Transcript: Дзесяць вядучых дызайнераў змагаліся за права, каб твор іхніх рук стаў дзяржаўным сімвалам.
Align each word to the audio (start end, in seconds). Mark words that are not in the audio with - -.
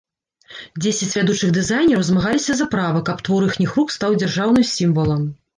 Дзесяць 0.83 1.09
вядучых 1.17 1.51
дызайнераў 1.57 2.03
змагаліся 2.09 2.51
за 2.63 2.69
права, 2.73 3.05
каб 3.11 3.21
твор 3.29 3.47
іхніх 3.49 3.79
рук 3.81 3.95
стаў 3.97 4.21
дзяржаўным 4.21 4.71
сімвалам. 4.75 5.33